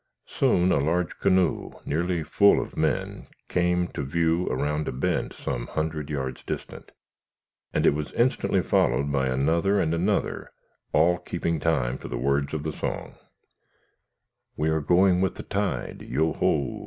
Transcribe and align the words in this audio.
Soon 0.25 0.71
a 0.71 0.79
large 0.79 1.19
canoe, 1.19 1.73
nearly 1.85 2.23
full 2.23 2.59
of 2.59 2.75
men, 2.75 3.27
came 3.47 3.87
to 3.89 4.01
view 4.01 4.47
around 4.47 4.87
a 4.87 4.91
bend 4.91 5.31
some 5.31 5.67
hundred 5.67 6.09
yards 6.09 6.41
distant, 6.43 6.91
and 7.71 7.85
it 7.85 7.93
was 7.93 8.11
instantly 8.13 8.63
followed 8.63 9.11
by 9.11 9.27
another 9.27 9.79
and 9.79 9.93
another, 9.93 10.51
all 10.91 11.19
keeping 11.19 11.59
time 11.59 11.99
to 11.99 12.07
the 12.07 12.17
words 12.17 12.51
of 12.51 12.63
the 12.63 12.73
song: 12.73 13.13
We 14.57 14.69
are 14.69 14.81
going 14.81 15.21
with 15.21 15.35
the 15.35 15.43
tide, 15.43 16.01
Yoho! 16.01 16.79